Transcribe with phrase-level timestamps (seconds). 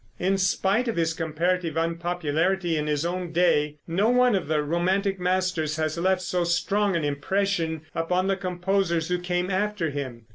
[0.17, 5.19] In spite of his comparative unpopularity in his own day, no one of the romantic
[5.19, 10.25] masters has left so strong an impression upon the composers who came after him.